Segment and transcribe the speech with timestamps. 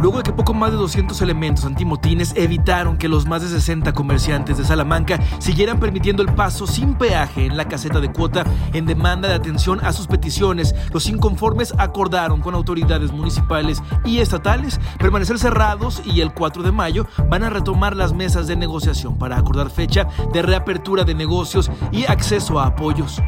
[0.00, 3.92] luego de que poco más de 200 elementos antimotines evitaron que los más de 60
[3.92, 8.86] comerciantes de Salamanca siguieran permitiendo el paso sin peaje en la caseta de cuota en
[8.86, 10.74] demanda de atención a sus peticiones.
[10.92, 17.06] Los inconformes acordaron con autoridades municipales y estatales permanecer cerrados y el 4 de mayo
[17.28, 22.04] van a retomar las mesas de negociación para acordar fecha de reapertura de negocios y
[22.06, 23.20] acceso a apoyos.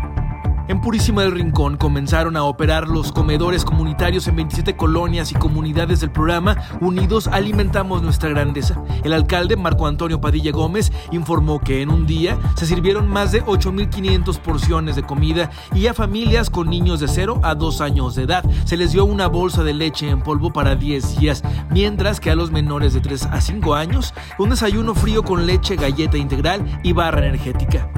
[0.71, 5.99] En Purísima del Rincón comenzaron a operar los comedores comunitarios en 27 colonias y comunidades
[5.99, 8.81] del programa Unidos Alimentamos Nuestra Grandeza.
[9.03, 13.43] El alcalde Marco Antonio Padilla Gómez informó que en un día se sirvieron más de
[13.43, 18.23] 8.500 porciones de comida y a familias con niños de 0 a 2 años de
[18.23, 22.31] edad se les dio una bolsa de leche en polvo para 10 días, mientras que
[22.31, 26.65] a los menores de 3 a 5 años un desayuno frío con leche, galleta integral
[26.85, 27.91] y barra energética.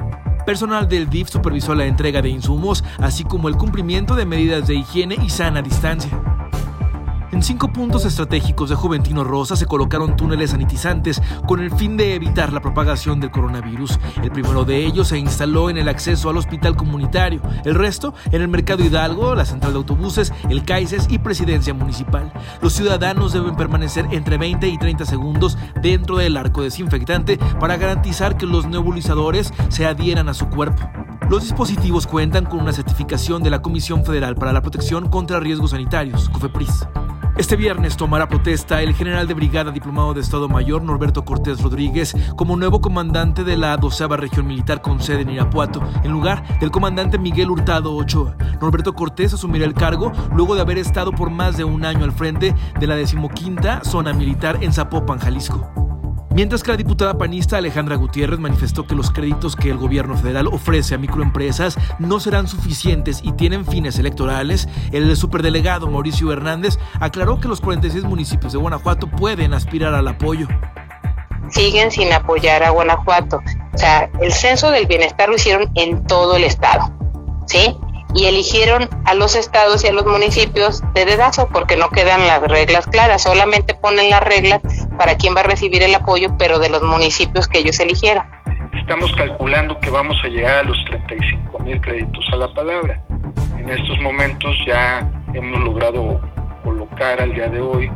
[0.45, 4.75] Personal del DIF supervisó la entrega de insumos, así como el cumplimiento de medidas de
[4.75, 6.32] higiene y sana distancia.
[7.33, 12.13] En cinco puntos estratégicos de Juventino Rosa se colocaron túneles sanitizantes con el fin de
[12.13, 13.99] evitar la propagación del coronavirus.
[14.21, 18.43] El primero de ellos se instaló en el acceso al hospital comunitario, el resto en
[18.43, 22.31] el Mercado Hidalgo, la central de autobuses, el CAICES y Presidencia Municipal.
[22.61, 28.37] Los ciudadanos deben permanecer entre 20 y 30 segundos dentro del arco desinfectante para garantizar
[28.37, 30.87] que los nebulizadores se adhieran a su cuerpo.
[31.31, 35.71] Los dispositivos cuentan con una certificación de la Comisión Federal para la Protección contra Riesgos
[35.71, 36.85] Sanitarios, COFEPRIS.
[37.35, 42.15] Este viernes tomará protesta el general de brigada diplomado de Estado Mayor Norberto Cortés Rodríguez
[42.35, 46.69] como nuevo comandante de la 12 Región Militar con sede en Irapuato, en lugar del
[46.69, 48.37] comandante Miguel Hurtado Ochoa.
[48.61, 52.11] Norberto Cortés asumirá el cargo luego de haber estado por más de un año al
[52.11, 55.82] frente de la decimoquinta zona militar en Zapopan, Jalisco.
[56.33, 60.47] Mientras que la diputada panista Alejandra Gutiérrez manifestó que los créditos que el gobierno federal
[60.47, 67.39] ofrece a microempresas no serán suficientes y tienen fines electorales, el superdelegado Mauricio Hernández aclaró
[67.39, 70.47] que los 46 municipios de Guanajuato pueden aspirar al apoyo.
[71.51, 73.39] Siguen sin apoyar a Guanajuato.
[73.71, 76.91] O sea, el censo del bienestar lo hicieron en todo el estado,
[77.45, 77.77] ¿sí?
[78.15, 82.41] y eligieron a los estados y a los municipios de dedazo porque no quedan las
[82.41, 84.61] reglas claras, solamente ponen las reglas
[84.97, 88.23] para quién va a recibir el apoyo, pero de los municipios que ellos eligieron.
[88.73, 93.01] Estamos calculando que vamos a llegar a los 35 mil créditos a la palabra.
[93.57, 96.19] En estos momentos ya hemos logrado
[96.63, 97.91] colocar al día de hoy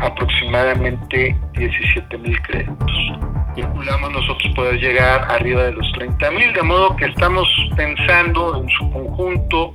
[0.00, 3.16] aproximadamente 17 mil créditos
[3.56, 8.68] calculamos nosotros poder llegar arriba de los 30 mil, de modo que estamos pensando en
[8.68, 9.72] su conjunto